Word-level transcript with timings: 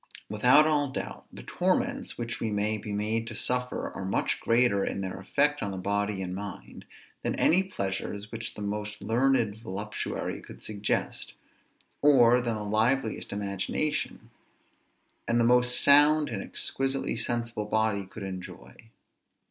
Without 0.31 0.65
all 0.65 0.89
doubt, 0.89 1.27
the 1.31 1.43
torments 1.43 2.17
which 2.17 2.39
we 2.39 2.49
may 2.49 2.75
be 2.79 2.91
made 2.91 3.27
to 3.27 3.35
suffer 3.35 3.91
are 3.91 4.03
much 4.03 4.39
greater 4.39 4.83
in 4.83 5.01
their 5.01 5.19
effect 5.19 5.61
on 5.61 5.69
the 5.69 5.77
body 5.77 6.23
and 6.23 6.33
mind, 6.33 6.85
than 7.21 7.35
any 7.35 7.61
pleasures 7.61 8.31
which 8.31 8.55
the 8.55 8.63
most 8.63 8.99
learned 9.03 9.57
voluptuary 9.57 10.41
could 10.41 10.63
suggest, 10.63 11.33
or 12.01 12.41
than 12.41 12.55
the 12.55 12.63
liveliest 12.63 13.31
imagination, 13.31 14.31
and 15.27 15.39
the 15.39 15.43
most 15.43 15.79
sound 15.79 16.29
and 16.29 16.41
exquisitely 16.41 17.15
sensible 17.15 17.65
body, 17.65 18.03
could 18.07 18.23
enjoy. 18.23 18.75